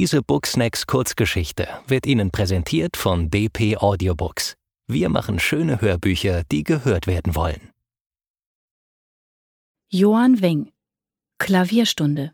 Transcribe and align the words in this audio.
Diese 0.00 0.22
Booksnacks 0.22 0.86
Kurzgeschichte 0.86 1.68
wird 1.86 2.06
Ihnen 2.06 2.30
präsentiert 2.30 2.96
von 2.96 3.28
DP 3.28 3.76
Audiobooks. 3.76 4.56
Wir 4.86 5.10
machen 5.10 5.38
schöne 5.38 5.82
Hörbücher, 5.82 6.42
die 6.50 6.64
gehört 6.64 7.06
werden 7.06 7.34
wollen. 7.34 7.70
Johann 9.90 10.40
Weng 10.40 10.72
Klavierstunde 11.36 12.32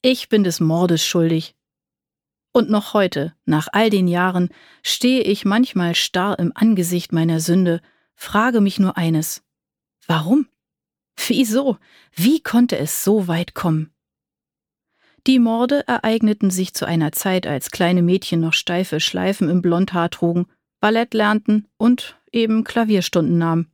Ich 0.00 0.28
bin 0.28 0.44
des 0.44 0.60
Mordes 0.60 1.04
schuldig. 1.04 1.56
Und 2.52 2.70
noch 2.70 2.94
heute, 2.94 3.34
nach 3.44 3.66
all 3.72 3.90
den 3.90 4.06
Jahren, 4.06 4.50
stehe 4.84 5.22
ich 5.22 5.44
manchmal 5.44 5.96
starr 5.96 6.38
im 6.38 6.52
Angesicht 6.54 7.12
meiner 7.12 7.40
Sünde, 7.40 7.80
frage 8.14 8.60
mich 8.60 8.78
nur 8.78 8.96
eines. 8.96 9.42
Warum? 10.06 10.46
Wieso? 11.16 11.78
Wie 12.12 12.40
konnte 12.40 12.78
es 12.78 13.02
so 13.02 13.26
weit 13.26 13.56
kommen? 13.56 13.92
Die 15.26 15.38
Morde 15.38 15.86
ereigneten 15.86 16.50
sich 16.50 16.72
zu 16.74 16.86
einer 16.86 17.12
Zeit, 17.12 17.46
als 17.46 17.70
kleine 17.70 18.02
Mädchen 18.02 18.40
noch 18.40 18.54
steife 18.54 19.00
Schleifen 19.00 19.48
im 19.48 19.60
Blondhaar 19.60 20.10
trugen, 20.10 20.46
Ballett 20.80 21.12
lernten 21.12 21.68
und 21.76 22.16
eben 22.32 22.64
Klavierstunden 22.64 23.36
nahmen. 23.36 23.70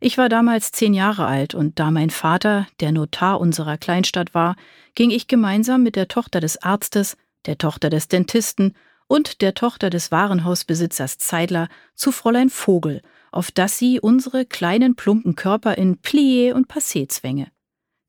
Ich 0.00 0.18
war 0.18 0.28
damals 0.28 0.70
zehn 0.72 0.94
Jahre 0.94 1.26
alt 1.26 1.54
und 1.54 1.78
da 1.78 1.90
mein 1.90 2.10
Vater 2.10 2.66
der 2.80 2.92
Notar 2.92 3.40
unserer 3.40 3.78
Kleinstadt 3.78 4.34
war, 4.34 4.56
ging 4.94 5.10
ich 5.10 5.28
gemeinsam 5.28 5.82
mit 5.82 5.96
der 5.96 6.08
Tochter 6.08 6.40
des 6.40 6.62
Arztes, 6.62 7.16
der 7.46 7.58
Tochter 7.58 7.90
des 7.90 8.08
Dentisten 8.08 8.74
und 9.06 9.42
der 9.42 9.54
Tochter 9.54 9.90
des 9.90 10.10
Warenhausbesitzers 10.10 11.18
Zeidler 11.18 11.68
zu 11.94 12.10
Fräulein 12.10 12.50
Vogel, 12.50 13.02
auf 13.32 13.50
das 13.50 13.78
sie 13.78 14.00
unsere 14.00 14.46
kleinen 14.46 14.94
plumpen 14.94 15.36
Körper 15.36 15.76
in 15.76 15.96
Plié 16.00 16.52
und 16.52 16.68
Passé 16.68 17.08
zwänge. 17.08 17.48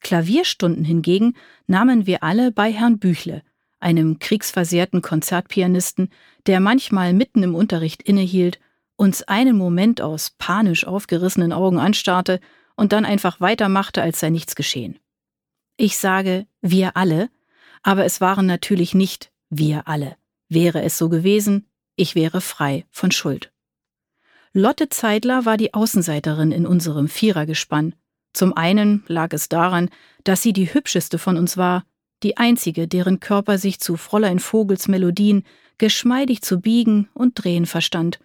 Klavierstunden 0.05 0.85
hingegen 0.85 1.33
nahmen 1.65 2.05
wir 2.05 2.21
alle 2.21 2.51
bei 2.51 2.71
Herrn 2.71 2.99
Büchle, 2.99 3.41
einem 3.79 4.19
kriegsversehrten 4.19 5.01
Konzertpianisten, 5.01 6.11
der 6.45 6.59
manchmal 6.59 7.11
mitten 7.13 7.41
im 7.41 7.55
Unterricht 7.55 8.03
innehielt, 8.03 8.59
uns 8.97 9.23
einen 9.23 9.57
Moment 9.57 10.01
aus 10.01 10.35
panisch 10.37 10.85
aufgerissenen 10.85 11.51
Augen 11.51 11.79
anstarrte 11.79 12.39
und 12.75 12.93
dann 12.93 13.03
einfach 13.03 13.41
weitermachte, 13.41 14.03
als 14.03 14.19
sei 14.19 14.29
nichts 14.29 14.55
geschehen. 14.55 14.99
Ich 15.75 15.97
sage 15.97 16.45
wir 16.61 16.95
alle, 16.95 17.31
aber 17.81 18.05
es 18.05 18.21
waren 18.21 18.45
natürlich 18.45 18.93
nicht 18.93 19.31
wir 19.49 19.87
alle. 19.87 20.17
Wäre 20.49 20.83
es 20.83 20.99
so 20.99 21.09
gewesen, 21.09 21.65
ich 21.95 22.13
wäre 22.13 22.41
frei 22.41 22.85
von 22.91 23.09
Schuld. 23.09 23.51
Lotte 24.53 24.87
Zeidler 24.87 25.45
war 25.45 25.57
die 25.57 25.73
Außenseiterin 25.73 26.51
in 26.51 26.67
unserem 26.67 27.07
Vierergespann, 27.07 27.95
zum 28.35 28.55
einen 28.55 29.03
lag 29.07 29.33
es 29.33 29.49
daran, 29.49 29.89
dass 30.23 30.41
sie 30.41 30.53
die 30.53 30.73
hübscheste 30.73 31.17
von 31.17 31.37
uns 31.37 31.57
war, 31.57 31.83
die 32.23 32.37
einzige, 32.37 32.87
deren 32.87 33.19
Körper 33.19 33.57
sich 33.57 33.79
zu 33.79 33.97
Fräulein 33.97 34.39
Vogels 34.39 34.87
Melodien 34.87 35.43
geschmeidig 35.77 36.41
zu 36.41 36.59
biegen 36.59 37.09
und 37.13 37.33
drehen 37.35 37.65
verstand, 37.65 38.19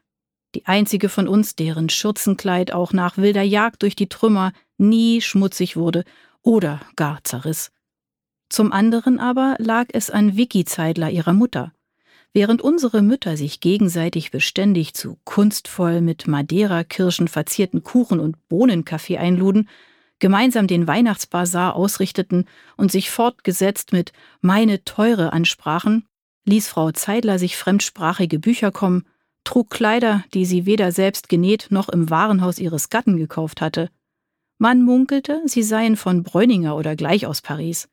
die 0.55 0.67
einzige 0.67 1.09
von 1.09 1.29
uns, 1.29 1.55
deren 1.55 1.89
Schürzenkleid 1.89 2.73
auch 2.73 2.93
nach 2.93 3.17
wilder 3.17 3.43
Jagd 3.43 3.83
durch 3.83 3.97
die 3.97 4.09
Trümmer 4.09 4.53
nie 4.79 5.21
schmutzig 5.21 5.77
wurde 5.77 6.05
oder 6.43 6.81
gar 6.97 7.23
zerriss. 7.25 7.71
Zum 8.49 8.73
anderen 8.73 9.21
aber 9.21 9.55
lag 9.59 9.87
es 9.93 10.11
an 10.11 10.37
Vicky 10.37 10.65
Zeidler 10.65 11.11
ihrer 11.11 11.33
Mutter. 11.33 11.73
Während 12.33 12.63
unsere 12.63 13.03
Mütter 13.03 13.37
sich 13.37 13.61
gegenseitig 13.61 14.31
beständig 14.31 14.95
zu 14.95 15.19
kunstvoll 15.25 16.01
mit 16.01 16.27
Madeira-Kirschen 16.27 17.29
verzierten 17.29 17.83
Kuchen 17.83 18.21
und 18.21 18.49
Bohnenkaffee 18.49 19.19
einluden, 19.19 19.69
gemeinsam 20.21 20.67
den 20.67 20.87
Weihnachtsbasar 20.87 21.75
ausrichteten 21.75 22.47
und 22.77 22.93
sich 22.93 23.11
fortgesetzt 23.11 23.93
mit 23.93 24.13
meine 24.41 24.85
Teure 24.85 25.33
ansprachen, 25.33 26.07
ließ 26.45 26.69
Frau 26.69 26.93
Zeidler 26.93 27.39
sich 27.39 27.57
fremdsprachige 27.57 28.39
Bücher 28.39 28.71
kommen, 28.71 29.07
trug 29.45 29.71
Kleider, 29.71 30.25
die 30.35 30.45
sie 30.45 30.67
weder 30.67 30.93
selbst 30.93 31.29
genäht 31.29 31.69
noch 31.71 31.89
im 31.89 32.11
Warenhaus 32.11 32.59
ihres 32.59 32.91
Gatten 32.91 33.17
gekauft 33.17 33.61
hatte. 33.61 33.91
Man 34.59 34.83
munkelte, 34.83 35.43
sie 35.47 35.63
seien 35.63 35.97
von 35.97 36.23
Bräuninger 36.23 36.77
oder 36.77 36.95
gleich 36.95 37.27
aus 37.27 37.41
Paris. 37.41 37.89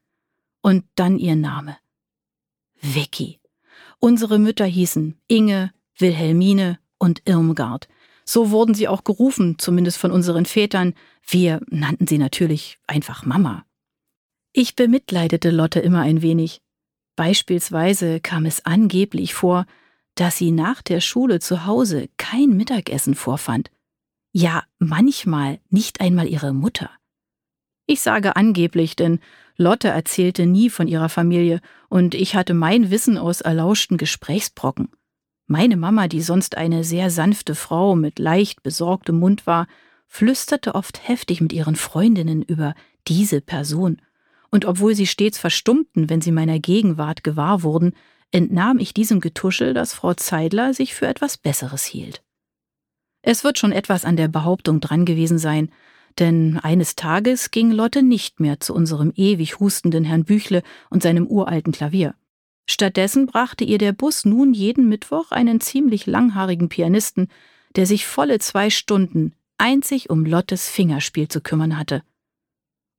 Und 0.62 0.84
dann 0.96 1.18
ihr 1.18 1.35
Name. 1.35 1.78
Vicky. 2.81 3.40
Unsere 4.00 4.38
Mütter 4.38 4.66
hießen 4.66 5.18
Inge, 5.28 5.72
Wilhelmine 5.97 6.78
und 6.97 7.22
Irmgard. 7.25 7.88
So 8.30 8.52
wurden 8.52 8.74
sie 8.74 8.88
auch 8.90 9.06
gerufen, 9.06 9.58
zumindest 9.58 9.98
von 9.98 10.12
unseren 10.12 10.46
Vätern. 10.46 10.94
Wir 11.26 11.62
nannten 11.70 12.08
sie 12.08 12.18
natürlich 12.18 12.78
einfach 12.86 13.26
Mama. 13.26 13.66
Ich 14.52 14.76
bemitleidete 14.76 15.50
Lotte 15.50 15.80
immer 15.80 16.02
ein 16.02 16.22
wenig. 16.22 16.60
Beispielsweise 17.16 18.20
kam 18.20 18.46
es 18.46 18.66
angeblich 18.66 19.34
vor, 19.34 19.66
dass 20.16 20.38
sie 20.38 20.52
nach 20.52 20.82
der 20.82 21.00
Schule 21.00 21.40
zu 21.40 21.66
Hause 21.66 22.10
kein 22.18 22.50
Mittagessen 22.58 23.16
vorfand. 23.16 23.72
Ja, 24.34 24.64
manchmal 24.78 25.59
nicht 25.70 26.02
einmal 26.02 26.28
ihre 26.28 26.54
Mutter. 26.54 26.90
Ich 27.86 28.02
sage 28.02 28.36
angeblich, 28.36 28.98
denn 28.98 29.20
Lotte 29.56 29.88
erzählte 29.88 30.46
nie 30.46 30.70
von 30.70 30.88
ihrer 30.88 31.09
Familie 31.09 31.62
und 31.88 32.14
ich 32.14 32.36
hatte 32.36 32.54
mein 32.54 32.92
Wissen 32.92 33.18
aus 33.18 33.40
erlauschten 33.40 33.98
Gesprächsbrocken. 33.98 34.90
Meine 35.47 35.78
Mama, 35.78 36.09
die 36.09 36.22
sonst 36.22 36.58
eine 36.58 36.84
sehr 36.84 37.09
sanfte 37.09 37.56
Frau 37.56 37.96
mit 37.96 38.19
leicht 38.19 38.63
besorgtem 38.63 39.18
Mund 39.18 39.47
war, 39.47 39.68
flüsterte 40.06 40.75
oft 40.75 41.08
heftig 41.08 41.40
mit 41.40 41.53
ihren 41.53 41.78
Freundinnen 41.78 42.41
über 42.41 42.75
diese 43.08 43.40
Person, 43.40 44.02
und 44.50 44.66
obwohl 44.66 44.94
sie 44.94 45.08
stets 45.08 45.38
verstummten, 45.38 46.09
wenn 46.09 46.22
sie 46.22 46.31
meiner 46.31 46.59
Gegenwart 46.59 47.24
gewahr 47.24 47.63
wurden, 47.63 47.94
entnahm 48.31 48.80
ich 48.80 48.94
diesem 48.94 49.22
Getuschel, 49.22 49.74
dass 49.74 49.94
Frau 49.94 50.13
Zeidler 50.13 50.74
sich 50.74 50.94
für 50.94 51.08
etwas 51.08 51.38
Besseres 51.38 51.85
hielt. 51.85 52.24
Es 53.22 53.46
wird 53.46 53.58
schon 53.58 53.72
etwas 53.72 54.03
an 54.03 54.18
der 54.18 54.28
Behauptung 54.28 54.81
dran 54.81 55.06
gewesen 55.06 55.38
sein, 55.38 55.69
denn 56.19 56.59
eines 56.62 56.96
Tages 56.96 57.52
ging 57.52 57.72
Lotte 57.72 58.03
nicht 58.03 58.40
mehr 58.40 58.59
zu 58.59 58.74
unserem 58.74 59.14
ewig 59.16 59.59
hustenden 59.59 60.03
Herrn 60.03 60.25
Büchle 60.25 60.64
und 60.90 61.03
seinem 61.03 61.28
uralten 61.28 61.72
Klavier. 61.72 62.16
Stattdessen 62.69 63.25
brachte 63.28 63.63
ihr 63.63 63.78
der 63.78 63.94
Bus 63.94 64.25
nun 64.25 64.53
jeden 64.53 64.89
Mittwoch 64.89 65.31
einen 65.31 65.61
ziemlich 65.61 66.05
langhaarigen 66.05 66.69
Pianisten, 66.69 67.29
der 67.75 67.85
sich 67.85 68.05
volle 68.05 68.39
zwei 68.39 68.69
Stunden 68.69 69.33
einzig 69.57 70.09
um 70.09 70.25
Lottes 70.25 70.69
Fingerspiel 70.69 71.28
zu 71.28 71.41
kümmern 71.41 71.78
hatte. 71.78 72.03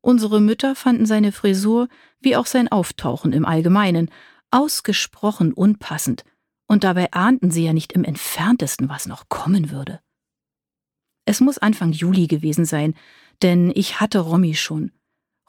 Unsere 0.00 0.40
Mütter 0.40 0.74
fanden 0.74 1.06
seine 1.06 1.32
Frisur 1.32 1.88
wie 2.20 2.36
auch 2.36 2.46
sein 2.46 2.68
Auftauchen 2.68 3.32
im 3.32 3.44
Allgemeinen 3.44 4.10
ausgesprochen 4.50 5.52
unpassend, 5.52 6.24
und 6.66 6.84
dabei 6.84 7.12
ahnten 7.12 7.50
sie 7.50 7.64
ja 7.64 7.72
nicht 7.72 7.92
im 7.92 8.04
entferntesten, 8.04 8.88
was 8.88 9.06
noch 9.06 9.28
kommen 9.28 9.70
würde. 9.70 10.00
Es 11.24 11.40
muss 11.40 11.58
Anfang 11.58 11.92
Juli 11.92 12.26
gewesen 12.26 12.64
sein, 12.64 12.94
denn 13.42 13.72
ich 13.74 14.00
hatte 14.00 14.20
Romy 14.20 14.54
schon, 14.54 14.92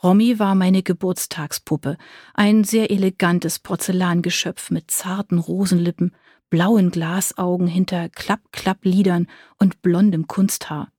Romy 0.01 0.39
war 0.39 0.55
meine 0.55 0.81
Geburtstagspuppe, 0.81 1.97
ein 2.33 2.63
sehr 2.63 2.89
elegantes 2.89 3.59
Porzellangeschöpf 3.59 4.71
mit 4.71 4.91
zarten 4.91 5.39
Rosenlippen, 5.39 6.15
blauen 6.49 6.89
Glasaugen 6.89 7.67
hinter 7.67 8.07
Klapp-Klapp-Lidern 8.07 9.27
und 9.57 9.81
blondem 9.81 10.27
Kunsthaar. 10.27 10.91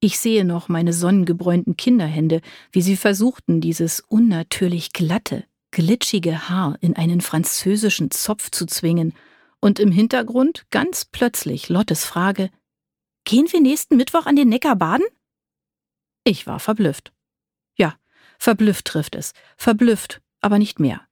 Ich 0.00 0.18
sehe 0.18 0.44
noch 0.44 0.68
meine 0.68 0.92
sonnengebräunten 0.92 1.76
Kinderhände, 1.76 2.40
wie 2.72 2.82
sie 2.82 2.96
versuchten, 2.96 3.60
dieses 3.60 4.00
unnatürlich 4.00 4.92
glatte, 4.92 5.44
glitschige 5.70 6.48
Haar 6.48 6.78
in 6.80 6.96
einen 6.96 7.20
französischen 7.20 8.10
Zopf 8.10 8.50
zu 8.50 8.66
zwingen, 8.66 9.14
und 9.60 9.78
im 9.78 9.92
Hintergrund 9.92 10.64
ganz 10.70 11.04
plötzlich 11.04 11.68
Lottes 11.68 12.04
Frage 12.04 12.50
Gehen 13.24 13.46
wir 13.52 13.60
nächsten 13.60 13.96
Mittwoch 13.96 14.26
an 14.26 14.34
den 14.34 14.48
Neckar 14.48 14.74
baden? 14.74 15.06
Ich 16.24 16.48
war 16.48 16.58
verblüfft. 16.58 17.12
Verblüfft 18.42 18.86
trifft 18.86 19.14
es, 19.14 19.34
verblüfft, 19.56 20.20
aber 20.40 20.58
nicht 20.58 20.80
mehr. 20.80 21.02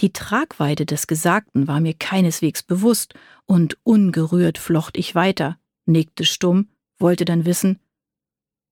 Die 0.00 0.12
Tragweite 0.12 0.84
des 0.84 1.06
Gesagten 1.06 1.68
war 1.68 1.78
mir 1.78 1.94
keineswegs 1.94 2.64
bewusst, 2.64 3.14
und 3.46 3.78
ungerührt 3.84 4.58
flocht 4.58 4.96
ich 4.96 5.14
weiter, 5.14 5.56
nickte 5.86 6.24
stumm, 6.24 6.66
wollte 6.98 7.24
dann 7.24 7.44
wissen 7.44 7.78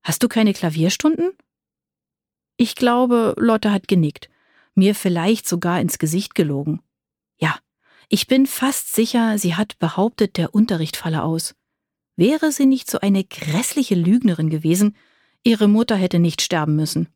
Hast 0.03 0.21
du 0.25 0.27
keine 0.27 0.53
Klavierstunden? 0.53 1.31
Ich 2.57 2.75
glaube, 2.75 3.37
Lotte 3.39 3.71
hat 3.71 3.87
genickt, 3.87 4.29
mir 4.75 4.97
vielleicht 4.97 5.47
sogar 5.47 5.81
ins 5.81 6.01
Gesicht 6.01 6.35
gelogen. 6.35 6.83
Ja, 7.39 7.57
ich 8.09 8.27
bin 8.27 8.47
fast 8.47 8.97
sicher, 8.97 9.39
sie 9.39 9.55
hat 9.55 9.79
behauptet, 9.79 10.39
der 10.39 10.57
Unterricht 10.57 10.97
falle 10.97 11.23
aus. 11.23 11.55
Wäre 12.17 12.51
sie 12.51 12.67
nicht 12.67 12.91
so 12.91 12.99
eine 12.99 13.23
grässliche 13.23 13.95
Lügnerin 13.95 14.51
gewesen, 14.51 14.97
ihre 15.45 15.69
Mutter 15.69 15.95
hätte 15.95 16.19
nicht 16.19 16.43
sterben 16.43 16.75
müssen. 16.75 17.07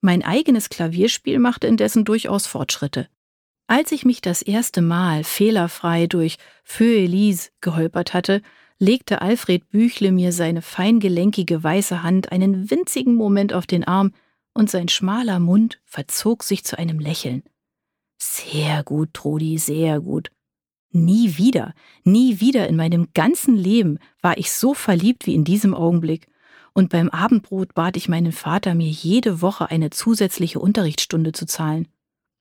Mein 0.00 0.22
eigenes 0.22 0.68
Klavierspiel 0.68 1.38
machte 1.38 1.66
indessen 1.66 2.04
durchaus 2.04 2.46
Fortschritte. 2.46 3.08
Als 3.66 3.92
ich 3.92 4.04
mich 4.04 4.20
das 4.20 4.42
erste 4.42 4.80
Mal 4.80 5.24
fehlerfrei 5.24 6.06
durch 6.06 6.38
Feu 6.64 6.84
Elise 6.84 7.50
geholpert 7.60 8.14
hatte, 8.14 8.40
legte 8.78 9.20
Alfred 9.20 9.68
Büchle 9.70 10.12
mir 10.12 10.32
seine 10.32 10.62
feingelenkige 10.62 11.62
weiße 11.62 12.02
Hand 12.02 12.32
einen 12.32 12.70
winzigen 12.70 13.14
Moment 13.14 13.52
auf 13.52 13.66
den 13.66 13.84
Arm 13.84 14.12
und 14.54 14.70
sein 14.70 14.88
schmaler 14.88 15.38
Mund 15.38 15.80
verzog 15.84 16.44
sich 16.44 16.64
zu 16.64 16.78
einem 16.78 16.98
Lächeln. 16.98 17.42
Sehr 18.18 18.82
gut, 18.84 19.14
Trudi, 19.14 19.58
sehr 19.58 20.00
gut. 20.00 20.30
Nie 20.90 21.36
wieder, 21.36 21.74
nie 22.04 22.40
wieder 22.40 22.68
in 22.68 22.76
meinem 22.76 23.08
ganzen 23.12 23.56
Leben 23.56 23.98
war 24.22 24.38
ich 24.38 24.50
so 24.50 24.74
verliebt 24.74 25.26
wie 25.26 25.34
in 25.34 25.44
diesem 25.44 25.74
Augenblick. 25.74 26.28
Und 26.78 26.90
beim 26.90 27.08
Abendbrot 27.08 27.74
bat 27.74 27.96
ich 27.96 28.08
meinen 28.08 28.30
Vater, 28.30 28.76
mir 28.76 28.88
jede 28.88 29.42
Woche 29.42 29.68
eine 29.68 29.90
zusätzliche 29.90 30.60
Unterrichtsstunde 30.60 31.32
zu 31.32 31.44
zahlen. 31.44 31.88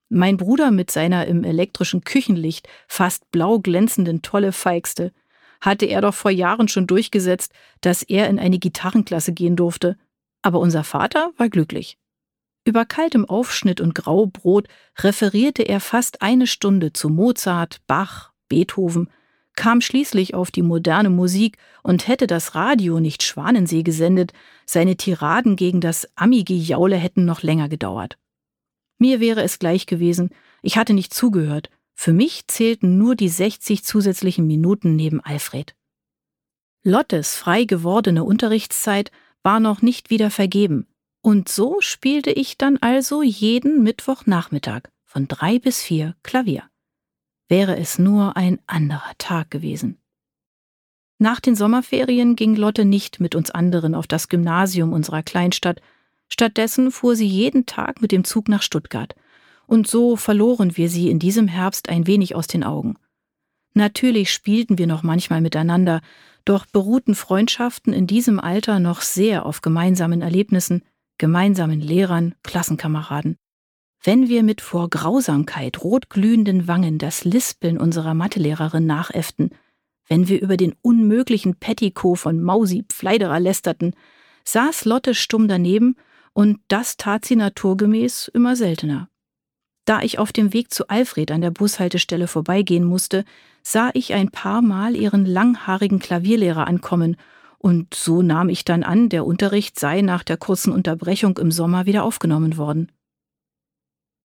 Mein 0.10 0.38
Bruder 0.38 0.70
mit 0.70 0.92
seiner 0.92 1.26
im 1.26 1.44
elektrischen 1.44 2.04
Küchenlicht 2.04 2.70
fast 2.88 3.32
blau 3.32 3.58
glänzenden 3.58 4.22
Tolle 4.22 4.52
feixte, 4.52 5.12
hatte 5.60 5.88
er 5.88 6.02
doch 6.02 6.14
vor 6.14 6.30
Jahren 6.30 6.68
schon 6.68 6.86
durchgesetzt, 6.86 7.52
dass 7.82 8.04
er 8.04 8.30
in 8.30 8.38
eine 8.38 8.60
Gitarrenklasse 8.60 9.34
gehen 9.34 9.56
durfte. 9.56 9.98
Aber 10.44 10.60
unser 10.60 10.84
Vater 10.84 11.32
war 11.38 11.50
glücklich. 11.50 11.98
Über 12.64 12.86
kaltem 12.86 13.26
Aufschnitt 13.26 13.82
und 13.82 13.96
Graubrot 13.96 14.68
referierte 15.00 15.64
er 15.64 15.80
fast 15.80 16.22
eine 16.22 16.46
Stunde 16.46 16.94
zu 16.94 17.10
Mozart, 17.10 17.82
Bach, 17.88 18.34
Beethoven, 18.50 19.10
kam 19.58 19.82
schließlich 19.82 20.34
auf 20.34 20.52
die 20.52 20.62
moderne 20.62 21.10
Musik 21.10 21.58
und 21.84 22.08
hätte 22.08 22.28
das 22.28 22.56
Radio 22.56 23.02
nicht 23.02 23.24
Schwanensee 23.24 23.84
gesendet, 23.84 24.32
seine 24.66 24.96
Tiraden 24.96 25.58
gegen 25.58 25.82
das 25.82 26.08
Ami-Gejaule 26.16 26.96
hätten 26.96 27.26
noch 27.26 27.42
länger 27.42 27.68
gedauert. 27.68 28.18
Mir 29.00 29.20
wäre 29.20 29.44
es 29.44 29.60
gleich 29.60 29.86
gewesen, 29.86 30.30
ich 30.62 30.78
hatte 30.78 30.94
nicht 30.94 31.14
zugehört, 31.14 31.70
für 31.94 32.14
mich 32.14 32.48
zählten 32.48 32.98
nur 32.98 33.16
die 33.16 33.28
60 33.28 33.84
zusätzlichen 33.84 34.48
Minuten 34.48 34.96
neben 34.96 35.20
Alfred. 35.20 35.76
Lottes 36.84 37.36
frei 37.36 37.66
gewordene 37.66 38.24
Unterrichtszeit 38.24 39.12
war 39.44 39.60
noch 39.60 39.82
nicht 39.82 40.10
wieder 40.10 40.30
vergeben, 40.30 40.88
und 41.22 41.50
so 41.50 41.82
spielte 41.82 42.32
ich 42.32 42.58
dann 42.58 42.78
also 42.78 43.24
jeden 43.24 43.84
Mittwochnachmittag 43.84 44.84
von 45.04 45.28
drei 45.28 45.60
bis 45.60 45.82
vier 45.82 46.16
Klavier 46.24 46.70
wäre 47.50 47.78
es 47.78 48.00
nur 48.00 48.36
ein 48.38 48.60
anderer 48.68 49.14
Tag 49.18 49.52
gewesen. 49.52 49.98
Nach 51.20 51.40
den 51.40 51.56
Sommerferien 51.56 52.36
ging 52.36 52.56
Lotte 52.56 52.86
nicht 52.86 53.20
mit 53.20 53.34
uns 53.34 53.50
anderen 53.50 53.96
auf 53.96 54.06
das 54.06 54.30
Gymnasium 54.30 54.94
unserer 54.94 55.24
Kleinstadt, 55.24 55.82
stattdessen 56.30 56.92
fuhr 56.92 57.16
sie 57.16 57.28
jeden 57.28 57.66
Tag 57.66 58.02
mit 58.02 58.12
dem 58.12 58.24
Zug 58.24 58.50
nach 58.50 58.62
Stuttgart, 58.62 59.16
und 59.66 59.88
so 59.88 60.16
verloren 60.16 60.78
wir 60.78 60.90
sie 60.90 61.10
in 61.10 61.20
diesem 61.20 61.48
Herbst 61.48 61.90
ein 61.90 62.08
wenig 62.08 62.36
aus 62.36 62.48
den 62.48 62.64
Augen. 62.64 62.98
Natürlich 63.74 64.32
spielten 64.32 64.78
wir 64.78 64.88
noch 64.88 65.04
manchmal 65.04 65.42
miteinander, 65.42 66.02
doch 66.46 66.66
beruhten 66.66 67.16
Freundschaften 67.16 67.94
in 67.94 68.08
diesem 68.08 68.40
Alter 68.40 68.80
noch 68.80 69.02
sehr 69.02 69.46
auf 69.46 69.62
gemeinsamen 69.62 70.22
Erlebnissen, 70.22 70.84
gemeinsamen 71.18 71.82
Lehrern, 71.82 72.36
Klassenkameraden. 72.44 73.38
Wenn 74.04 74.30
wir 74.30 74.44
mit 74.44 74.62
vor 74.62 74.90
Grausamkeit 74.90 75.84
rotglühenden 75.84 76.68
Wangen 76.68 76.98
das 76.98 77.26
Lispeln 77.26 77.78
unserer 77.78 78.14
Mathelehrerin 78.14 78.86
nachäfften, 78.86 79.52
wenn 80.08 80.28
wir 80.28 80.42
über 80.42 80.58
den 80.58 80.76
unmöglichen 80.82 81.56
Petticoat 81.56 82.20
von 82.20 82.42
Mausi 82.42 82.86
Pfleiderer 82.88 83.40
lästerten, 83.40 83.94
saß 84.46 84.86
Lotte 84.86 85.14
stumm 85.14 85.48
daneben, 85.48 85.96
und 86.34 86.60
das 86.68 86.98
tat 86.98 87.26
sie 87.26 87.36
naturgemäß 87.36 88.30
immer 88.34 88.56
seltener. 88.56 89.10
Da 89.86 90.02
ich 90.02 90.20
auf 90.20 90.32
dem 90.32 90.54
Weg 90.54 90.72
zu 90.72 90.88
Alfred 90.88 91.32
an 91.32 91.42
der 91.42 91.52
Bushaltestelle 91.52 92.28
vorbeigehen 92.28 92.84
musste, 92.84 93.26
sah 93.64 93.90
ich 93.94 94.14
ein 94.14 94.30
paar 94.30 94.62
Mal 94.62 94.96
ihren 94.96 95.26
langhaarigen 95.26 96.00
Klavierlehrer 96.00 96.68
ankommen, 96.68 97.18
und 97.58 97.94
so 97.96 98.22
nahm 98.22 98.50
ich 98.50 98.66
dann 98.66 98.84
an, 98.84 99.10
der 99.10 99.26
Unterricht 99.26 99.80
sei 99.80 100.02
nach 100.02 100.24
der 100.24 100.38
kurzen 100.38 100.72
Unterbrechung 100.72 101.38
im 101.40 101.52
Sommer 101.52 101.86
wieder 101.86 102.04
aufgenommen 102.04 102.58
worden. 102.58 102.92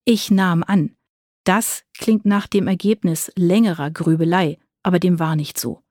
Ich 0.09 0.31
nahm 0.31 0.63
an. 0.63 0.95
Das 1.43 1.83
klingt 1.99 2.27
nach 2.27 2.47
dem 2.47 2.69
Ergebnis 2.69 3.33
längerer 3.35 3.91
Grübelei, 3.91 4.61
aber 4.85 5.01
dem 5.01 5.19
war 5.19 5.35
nicht 5.35 5.59
so. 5.59 5.83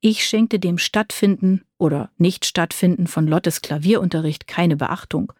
Ich 0.00 0.24
schenkte 0.24 0.58
dem 0.58 0.78
Stattfinden 0.78 1.62
oder 1.78 2.10
Nicht-Stattfinden 2.18 3.06
von 3.06 3.28
Lottes 3.28 3.62
Klavierunterricht 3.62 4.48
keine 4.48 4.76
Beachtung. 4.76 5.32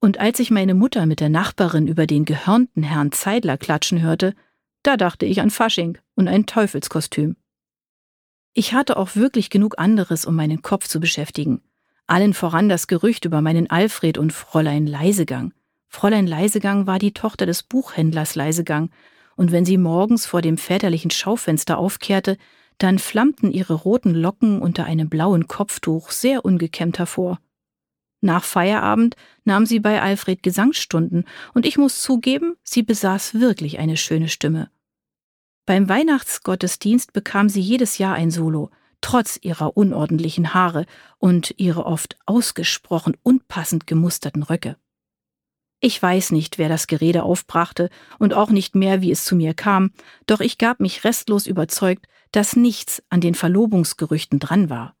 Und 0.00 0.20
als 0.20 0.38
ich 0.38 0.50
meine 0.50 0.74
Mutter 0.74 1.06
mit 1.06 1.20
der 1.20 1.30
Nachbarin 1.30 1.88
über 1.88 2.06
den 2.06 2.26
gehörnten 2.26 2.82
Herrn 2.82 3.10
Zeidler 3.10 3.56
klatschen 3.56 4.02
hörte, 4.02 4.34
da 4.82 4.98
dachte 4.98 5.24
ich 5.24 5.40
an 5.40 5.48
Fasching 5.48 5.96
und 6.14 6.28
ein 6.28 6.44
Teufelskostüm. 6.44 7.36
Ich 8.52 8.74
hatte 8.74 8.98
auch 8.98 9.16
wirklich 9.16 9.48
genug 9.48 9.78
anderes, 9.78 10.26
um 10.26 10.36
meinen 10.36 10.60
Kopf 10.60 10.88
zu 10.88 11.00
beschäftigen. 11.00 11.62
Allen 12.06 12.34
voran 12.34 12.68
das 12.68 12.86
Gerücht 12.86 13.24
über 13.24 13.40
meinen 13.40 13.70
Alfred 13.70 14.18
und 14.18 14.34
Fräulein 14.34 14.86
Leisegang. 14.86 15.54
Fräulein 15.94 16.26
Leisegang 16.26 16.86
war 16.86 16.98
die 16.98 17.12
Tochter 17.12 17.44
des 17.44 17.62
Buchhändlers 17.62 18.34
Leisegang, 18.34 18.90
und 19.36 19.52
wenn 19.52 19.66
sie 19.66 19.76
morgens 19.76 20.24
vor 20.24 20.40
dem 20.40 20.56
väterlichen 20.56 21.10
Schaufenster 21.10 21.76
aufkehrte, 21.76 22.38
dann 22.78 22.98
flammten 22.98 23.52
ihre 23.52 23.74
roten 23.74 24.14
Locken 24.14 24.62
unter 24.62 24.84
einem 24.86 25.10
blauen 25.10 25.48
Kopftuch 25.48 26.10
sehr 26.10 26.46
ungekämmt 26.46 26.98
hervor. 26.98 27.38
Nach 28.22 28.42
Feierabend 28.42 29.16
nahm 29.44 29.66
sie 29.66 29.80
bei 29.80 30.00
Alfred 30.00 30.42
Gesangsstunden, 30.42 31.26
und 31.52 31.66
ich 31.66 31.76
muss 31.76 32.00
zugeben, 32.00 32.56
sie 32.64 32.82
besaß 32.82 33.34
wirklich 33.34 33.78
eine 33.78 33.98
schöne 33.98 34.28
Stimme. 34.28 34.70
Beim 35.66 35.90
Weihnachtsgottesdienst 35.90 37.12
bekam 37.12 37.50
sie 37.50 37.60
jedes 37.60 37.98
Jahr 37.98 38.14
ein 38.14 38.30
Solo, 38.30 38.70
trotz 39.02 39.38
ihrer 39.42 39.76
unordentlichen 39.76 40.54
Haare 40.54 40.86
und 41.18 41.54
ihre 41.58 41.84
oft 41.84 42.16
ausgesprochen 42.24 43.14
unpassend 43.22 43.86
gemusterten 43.86 44.42
Röcke. 44.42 44.76
Ich 45.84 46.00
weiß 46.00 46.30
nicht, 46.30 46.58
wer 46.58 46.68
das 46.68 46.86
Gerede 46.86 47.24
aufbrachte 47.24 47.90
und 48.20 48.34
auch 48.34 48.50
nicht 48.50 48.76
mehr, 48.76 49.02
wie 49.02 49.10
es 49.10 49.24
zu 49.24 49.34
mir 49.34 49.52
kam, 49.52 49.90
doch 50.26 50.40
ich 50.40 50.56
gab 50.56 50.78
mich 50.78 51.02
restlos 51.02 51.48
überzeugt, 51.48 52.06
dass 52.30 52.54
nichts 52.54 53.02
an 53.08 53.20
den 53.20 53.34
Verlobungsgerüchten 53.34 54.38
dran 54.38 54.70
war. 54.70 54.94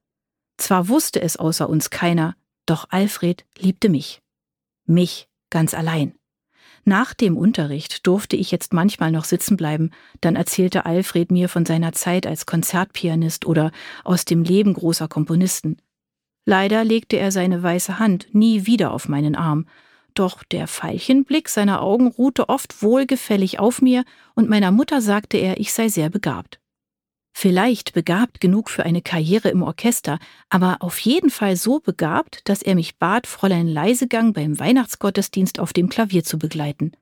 Zwar 0.56 0.88
wusste 0.88 1.22
es 1.22 1.36
außer 1.36 1.68
uns 1.68 1.90
keiner, 1.90 2.34
doch 2.66 2.86
Alfred 2.90 3.44
liebte 3.56 3.88
mich. 3.88 4.22
Mich 4.84 5.28
ganz 5.50 5.72
allein. 5.72 6.16
Nach 6.84 7.14
dem 7.14 7.36
Unterricht 7.36 8.08
durfte 8.08 8.34
ich 8.34 8.50
jetzt 8.50 8.72
manchmal 8.72 9.12
noch 9.12 9.24
sitzen 9.24 9.56
bleiben, 9.56 9.92
dann 10.20 10.34
erzählte 10.34 10.84
Alfred 10.84 11.30
mir 11.30 11.48
von 11.48 11.64
seiner 11.64 11.92
Zeit 11.92 12.26
als 12.26 12.44
Konzertpianist 12.44 13.46
oder 13.46 13.70
aus 14.02 14.24
dem 14.24 14.42
Leben 14.42 14.74
großer 14.74 15.06
Komponisten. 15.06 15.76
Leider 16.44 16.82
legte 16.82 17.18
er 17.18 17.30
seine 17.30 17.62
weiße 17.62 18.00
Hand 18.00 18.26
nie 18.32 18.66
wieder 18.66 18.90
auf 18.90 19.08
meinen 19.08 19.36
Arm, 19.36 19.66
doch 20.14 20.42
der 20.44 20.66
Veilchenblick 20.66 21.48
seiner 21.48 21.82
Augen 21.82 22.08
ruhte 22.08 22.48
oft 22.48 22.82
wohlgefällig 22.82 23.58
auf 23.58 23.82
mir, 23.82 24.04
und 24.34 24.48
meiner 24.48 24.70
Mutter 24.70 25.00
sagte 25.00 25.36
er, 25.36 25.58
ich 25.58 25.72
sei 25.72 25.88
sehr 25.88 26.10
begabt. 26.10 26.60
Vielleicht 27.34 27.94
begabt 27.94 28.40
genug 28.40 28.68
für 28.68 28.84
eine 28.84 29.02
Karriere 29.02 29.48
im 29.48 29.62
Orchester, 29.62 30.18
aber 30.50 30.76
auf 30.80 30.98
jeden 30.98 31.30
Fall 31.30 31.56
so 31.56 31.80
begabt, 31.80 32.48
dass 32.48 32.62
er 32.62 32.74
mich 32.74 32.98
bat, 32.98 33.26
Fräulein 33.26 33.68
Leisegang 33.68 34.32
beim 34.32 34.58
Weihnachtsgottesdienst 34.58 35.58
auf 35.58 35.72
dem 35.72 35.88
Klavier 35.88 36.24
zu 36.24 36.38
begleiten. 36.38 36.92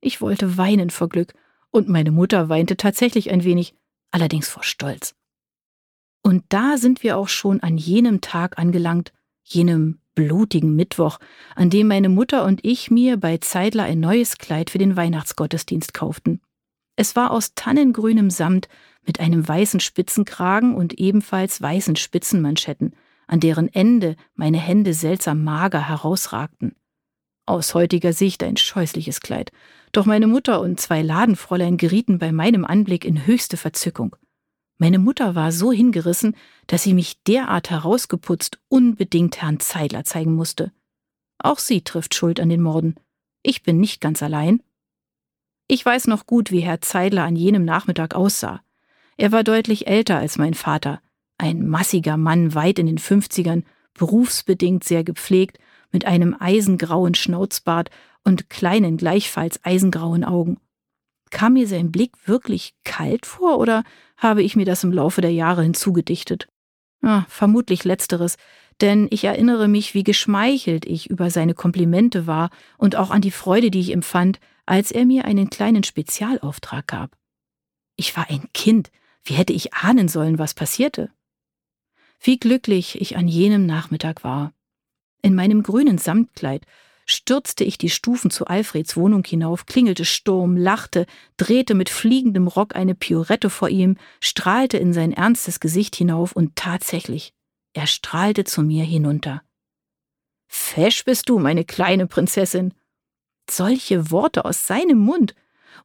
Ich 0.00 0.20
wollte 0.20 0.56
weinen 0.56 0.90
vor 0.90 1.08
Glück, 1.08 1.34
und 1.70 1.88
meine 1.88 2.10
Mutter 2.10 2.48
weinte 2.48 2.76
tatsächlich 2.76 3.30
ein 3.30 3.44
wenig, 3.44 3.74
allerdings 4.10 4.48
vor 4.48 4.62
Stolz. 4.62 5.14
Und 6.22 6.44
da 6.48 6.76
sind 6.78 7.02
wir 7.02 7.16
auch 7.18 7.28
schon 7.28 7.60
an 7.60 7.76
jenem 7.76 8.20
Tag 8.20 8.58
angelangt, 8.58 9.12
jenem 9.42 9.98
blutigen 10.14 10.76
Mittwoch, 10.76 11.18
an 11.54 11.70
dem 11.70 11.88
meine 11.88 12.08
Mutter 12.08 12.44
und 12.44 12.64
ich 12.64 12.90
mir 12.90 13.16
bei 13.16 13.38
Zeidler 13.38 13.84
ein 13.84 14.00
neues 14.00 14.38
Kleid 14.38 14.70
für 14.70 14.78
den 14.78 14.96
Weihnachtsgottesdienst 14.96 15.94
kauften. 15.94 16.40
Es 16.96 17.16
war 17.16 17.30
aus 17.30 17.54
tannengrünem 17.54 18.30
Samt 18.30 18.68
mit 19.06 19.20
einem 19.20 19.46
weißen 19.46 19.80
Spitzenkragen 19.80 20.74
und 20.74 20.98
ebenfalls 20.98 21.60
weißen 21.60 21.96
Spitzenmanschetten, 21.96 22.94
an 23.26 23.40
deren 23.40 23.72
Ende 23.72 24.16
meine 24.34 24.58
Hände 24.58 24.94
seltsam 24.94 25.42
mager 25.42 25.88
herausragten. 25.88 26.76
Aus 27.46 27.74
heutiger 27.74 28.12
Sicht 28.12 28.42
ein 28.44 28.56
scheußliches 28.56 29.20
Kleid, 29.20 29.50
doch 29.90 30.06
meine 30.06 30.26
Mutter 30.26 30.60
und 30.60 30.78
zwei 30.80 31.02
Ladenfräulein 31.02 31.76
gerieten 31.76 32.18
bei 32.18 32.30
meinem 32.30 32.64
Anblick 32.64 33.04
in 33.04 33.26
höchste 33.26 33.56
Verzückung. 33.56 34.16
Meine 34.78 34.98
Mutter 34.98 35.34
war 35.34 35.52
so 35.52 35.72
hingerissen, 35.72 36.36
dass 36.66 36.82
sie 36.82 36.94
mich 36.94 37.22
derart 37.22 37.70
herausgeputzt 37.70 38.58
unbedingt 38.68 39.40
Herrn 39.40 39.60
Zeidler 39.60 40.04
zeigen 40.04 40.34
musste. 40.34 40.72
Auch 41.38 41.58
sie 41.58 41.82
trifft 41.82 42.14
Schuld 42.14 42.40
an 42.40 42.48
den 42.48 42.62
Morden. 42.62 42.96
Ich 43.42 43.62
bin 43.62 43.78
nicht 43.78 44.00
ganz 44.00 44.22
allein. 44.22 44.62
Ich 45.68 45.84
weiß 45.84 46.06
noch 46.06 46.26
gut, 46.26 46.50
wie 46.50 46.60
Herr 46.60 46.80
Zeidler 46.80 47.24
an 47.24 47.36
jenem 47.36 47.64
Nachmittag 47.64 48.14
aussah. 48.14 48.62
Er 49.16 49.32
war 49.32 49.44
deutlich 49.44 49.86
älter 49.86 50.18
als 50.18 50.38
mein 50.38 50.54
Vater, 50.54 51.00
ein 51.38 51.66
massiger 51.66 52.16
Mann 52.16 52.54
weit 52.54 52.78
in 52.78 52.86
den 52.86 52.98
Fünfzigern, 52.98 53.64
berufsbedingt 53.94 54.84
sehr 54.84 55.04
gepflegt, 55.04 55.58
mit 55.90 56.06
einem 56.06 56.36
eisengrauen 56.38 57.14
Schnauzbart 57.14 57.90
und 58.24 58.48
kleinen 58.48 58.96
gleichfalls 58.96 59.64
eisengrauen 59.64 60.24
Augen. 60.24 60.58
Kam 61.32 61.54
mir 61.54 61.66
sein 61.66 61.90
Blick 61.90 62.28
wirklich 62.28 62.74
kalt 62.84 63.24
vor 63.24 63.58
oder 63.58 63.84
habe 64.18 64.42
ich 64.42 64.54
mir 64.54 64.66
das 64.66 64.84
im 64.84 64.92
Laufe 64.92 65.22
der 65.22 65.32
Jahre 65.32 65.62
hinzugedichtet? 65.62 66.46
Ja, 67.02 67.24
vermutlich 67.28 67.84
letzteres, 67.84 68.36
denn 68.80 69.08
ich 69.10 69.24
erinnere 69.24 69.66
mich, 69.66 69.94
wie 69.94 70.04
geschmeichelt 70.04 70.84
ich 70.84 71.08
über 71.10 71.30
seine 71.30 71.54
Komplimente 71.54 72.26
war 72.26 72.50
und 72.76 72.96
auch 72.96 73.10
an 73.10 73.22
die 73.22 73.30
Freude, 73.30 73.70
die 73.70 73.80
ich 73.80 73.92
empfand, 73.92 74.40
als 74.66 74.92
er 74.92 75.06
mir 75.06 75.24
einen 75.24 75.50
kleinen 75.50 75.82
Spezialauftrag 75.82 76.86
gab. 76.86 77.16
Ich 77.96 78.14
war 78.16 78.28
ein 78.28 78.48
Kind, 78.52 78.92
wie 79.24 79.34
hätte 79.34 79.54
ich 79.54 79.72
ahnen 79.72 80.08
sollen, 80.08 80.38
was 80.38 80.52
passierte? 80.52 81.10
Wie 82.20 82.38
glücklich 82.38 83.00
ich 83.00 83.16
an 83.16 83.26
jenem 83.26 83.64
Nachmittag 83.64 84.22
war. 84.22 84.52
In 85.22 85.34
meinem 85.34 85.62
grünen 85.62 85.96
Samtkleid 85.96 86.66
stürzte 87.06 87.64
ich 87.64 87.78
die 87.78 87.90
Stufen 87.90 88.30
zu 88.30 88.46
Alfreds 88.46 88.96
Wohnung 88.96 89.24
hinauf, 89.24 89.66
klingelte 89.66 90.04
Sturm, 90.04 90.56
lachte, 90.56 91.06
drehte 91.36 91.74
mit 91.74 91.90
fliegendem 91.90 92.48
Rock 92.48 92.76
eine 92.76 92.94
Piorette 92.94 93.50
vor 93.50 93.68
ihm, 93.68 93.96
strahlte 94.20 94.78
in 94.78 94.92
sein 94.92 95.12
ernstes 95.12 95.60
Gesicht 95.60 95.96
hinauf 95.96 96.32
und 96.32 96.56
tatsächlich, 96.56 97.34
er 97.72 97.86
strahlte 97.86 98.44
zu 98.44 98.62
mir 98.62 98.84
hinunter. 98.84 99.42
Fesch 100.48 101.04
bist 101.04 101.28
du, 101.28 101.38
meine 101.38 101.64
kleine 101.64 102.06
Prinzessin. 102.06 102.74
Solche 103.50 104.10
Worte 104.10 104.44
aus 104.44 104.66
seinem 104.66 104.98
Mund. 104.98 105.34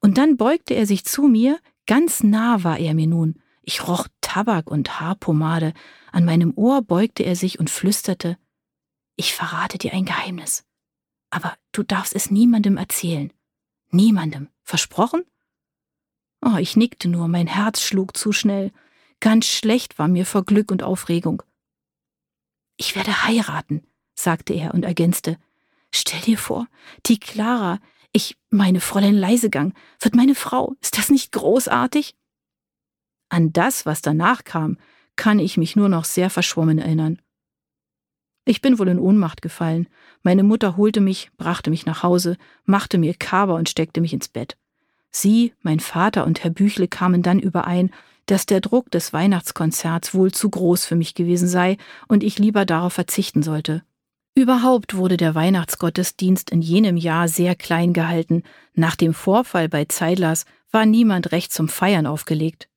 Und 0.02 0.18
dann 0.18 0.36
beugte 0.36 0.74
er 0.74 0.86
sich 0.86 1.06
zu 1.06 1.24
mir, 1.24 1.60
ganz 1.86 2.22
nah 2.22 2.64
war 2.64 2.78
er 2.78 2.94
mir 2.94 3.08
nun. 3.08 3.42
Ich 3.62 3.88
roch 3.88 4.08
Tabak 4.20 4.70
und 4.70 5.00
Haarpomade. 5.00 5.74
An 6.12 6.26
meinem 6.26 6.54
Ohr 6.56 6.82
beugte 6.82 7.24
er 7.24 7.38
sich 7.38 7.60
und 7.60 7.70
flüsterte, 7.70 8.38
ich 9.16 9.34
verrate 9.34 9.80
dir 9.80 9.94
ein 9.94 10.06
Geheimnis. 10.06 10.67
Aber 11.29 11.57
du 11.72 11.84
darfst 11.84 12.15
es 12.15 12.31
niemandem 12.31 12.77
erzählen. 12.77 13.31
Niemandem. 13.89 14.50
Versprochen? 14.63 15.24
Oh, 16.41 16.57
ich 16.57 16.75
nickte 16.75 17.07
nur, 17.07 17.27
mein 17.27 17.48
Herz 17.48 17.81
schlug 17.81 18.15
zu 18.15 18.31
schnell. 18.31 18.72
Ganz 19.19 19.48
schlecht 19.48 19.98
war 19.98 20.07
mir 20.07 20.25
vor 20.25 20.46
Glück 20.46 20.72
und 20.72 20.84
Aufregung. 20.84 21.41
Ich 22.77 22.96
werde 22.96 23.24
heiraten, 23.24 23.88
sagte 24.13 24.53
er 24.53 24.74
und 24.74 24.84
ergänzte. 24.84 25.38
Stell 25.91 26.22
dir 26.22 26.38
vor, 26.38 26.67
die 27.05 27.19
Clara, 27.19 27.79
ich 28.12 28.38
meine 28.50 28.81
Fräulein 28.81 29.15
Leisegang, 29.15 29.74
wird 30.00 30.15
meine 30.15 30.36
Frau. 30.36 30.75
Ist 30.81 30.98
das 30.98 31.10
nicht 31.10 31.31
großartig? 31.31 32.15
An 33.29 33.51
das, 33.51 33.86
was 33.86 34.01
danach 34.01 34.43
kam, 34.43 34.77
kann 35.15 35.39
ich 35.39 35.57
mich 35.57 35.75
nur 35.75 35.89
noch 35.89 36.05
sehr 36.05 36.29
verschwommen 36.29 36.77
erinnern. 36.77 37.22
Ich 38.48 38.62
bin 38.62 38.80
wohl 38.80 38.88
in 38.88 38.98
Ohnmacht 38.98 39.42
gefallen. 39.42 39.89
Meine 40.24 40.44
Mutter 40.44 40.77
holte 40.77 41.01
mich, 41.01 41.32
brachte 41.38 41.70
mich 41.70 41.86
nach 41.86 42.01
Hause, 42.01 42.38
machte 42.63 42.98
mir 42.98 43.13
Kaber 43.13 43.56
und 43.56 43.68
steckte 43.68 44.00
mich 44.00 44.13
ins 44.13 44.30
Bett. 44.30 44.56
Sie, 45.12 45.54
mein 45.63 45.82
Vater 45.82 46.25
und 46.25 46.46
Herr 46.46 46.51
Büchle 46.51 46.88
kamen 46.88 47.22
dann 47.22 47.39
überein, 47.39 47.92
dass 48.25 48.46
der 48.46 48.62
Druck 48.62 48.89
des 48.89 49.12
Weihnachtskonzerts 49.12 50.13
wohl 50.13 50.32
zu 50.32 50.50
groß 50.50 50.86
für 50.86 50.96
mich 50.96 51.13
gewesen 51.13 51.50
sei 51.50 51.75
und 52.08 52.24
ich 52.24 52.39
lieber 52.39 52.63
darauf 52.63 52.94
verzichten 52.94 53.44
sollte. 53.44 53.84
Überhaupt 54.34 54.96
wurde 54.96 55.18
der 55.18 55.36
Weihnachtsgottesdienst 55.36 56.50
in 56.50 56.62
jenem 56.62 56.96
Jahr 56.96 57.27
sehr 57.27 57.54
klein 57.54 57.92
gehalten. 57.92 58.44
Nach 58.74 58.96
dem 58.96 59.13
Vorfall 59.13 59.68
bei 59.68 59.84
Zeidlers 59.86 60.46
war 60.72 60.86
niemand 60.86 61.34
recht 61.34 61.51
zum 61.51 61.68
Feiern 61.68 62.06
aufgelegt. 62.06 62.70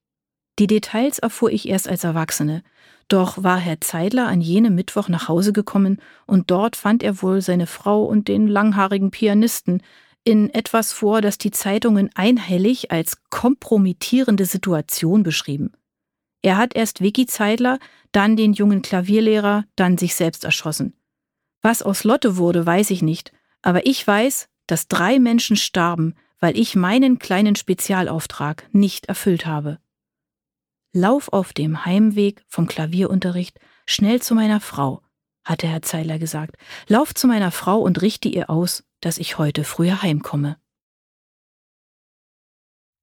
Die 0.58 0.66
Details 0.66 1.20
erfuhr 1.20 1.52
ich 1.52 1.68
erst 1.68 1.88
als 1.88 2.02
Erwachsene. 2.02 2.64
Doch 3.10 3.42
war 3.42 3.58
Herr 3.58 3.80
Zeidler 3.80 4.28
an 4.28 4.40
jenem 4.40 4.76
Mittwoch 4.76 5.08
nach 5.08 5.26
Hause 5.26 5.52
gekommen 5.52 6.00
und 6.26 6.52
dort 6.52 6.76
fand 6.76 7.02
er 7.02 7.22
wohl 7.22 7.42
seine 7.42 7.66
Frau 7.66 8.04
und 8.04 8.28
den 8.28 8.46
langhaarigen 8.46 9.10
Pianisten 9.10 9.82
in 10.22 10.48
etwas 10.54 10.92
vor, 10.92 11.20
das 11.20 11.36
die 11.36 11.50
Zeitungen 11.50 12.10
einhellig 12.14 12.92
als 12.92 13.16
kompromittierende 13.28 14.44
Situation 14.44 15.24
beschrieben. 15.24 15.72
Er 16.42 16.56
hat 16.56 16.76
erst 16.76 17.00
Vicky 17.00 17.26
Zeidler, 17.26 17.80
dann 18.12 18.36
den 18.36 18.52
jungen 18.52 18.80
Klavierlehrer, 18.80 19.64
dann 19.74 19.98
sich 19.98 20.14
selbst 20.14 20.44
erschossen. 20.44 20.94
Was 21.62 21.82
aus 21.82 22.04
Lotte 22.04 22.36
wurde, 22.36 22.64
weiß 22.64 22.90
ich 22.90 23.02
nicht, 23.02 23.32
aber 23.60 23.86
ich 23.86 24.06
weiß, 24.06 24.48
dass 24.68 24.86
drei 24.86 25.18
Menschen 25.18 25.56
starben, 25.56 26.14
weil 26.38 26.56
ich 26.56 26.76
meinen 26.76 27.18
kleinen 27.18 27.56
Spezialauftrag 27.56 28.68
nicht 28.70 29.06
erfüllt 29.06 29.46
habe. 29.46 29.80
Lauf 30.92 31.28
auf 31.32 31.52
dem 31.52 31.84
Heimweg 31.84 32.42
vom 32.48 32.66
Klavierunterricht 32.66 33.58
schnell 33.86 34.20
zu 34.20 34.34
meiner 34.34 34.60
Frau, 34.60 35.02
hatte 35.44 35.68
Herr 35.68 35.82
Zeiler 35.82 36.18
gesagt. 36.18 36.56
Lauf 36.88 37.14
zu 37.14 37.28
meiner 37.28 37.52
Frau 37.52 37.78
und 37.78 38.02
richte 38.02 38.28
ihr 38.28 38.50
aus, 38.50 38.82
dass 39.00 39.18
ich 39.18 39.38
heute 39.38 39.64
früher 39.64 40.02
heimkomme. 40.02 40.56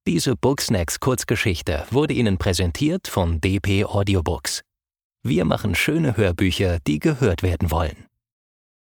Diese 0.06 0.36
Booksnacks 0.36 1.00
Kurzgeschichte 1.00 1.86
wurde 1.90 2.14
Ihnen 2.14 2.38
präsentiert 2.38 3.08
von 3.08 3.40
DP 3.40 3.84
Audiobooks. 3.84 4.62
Wir 5.22 5.44
machen 5.44 5.74
schöne 5.74 6.16
Hörbücher, 6.16 6.78
die 6.86 6.98
gehört 6.98 7.42
werden 7.42 7.70
wollen. 7.70 8.07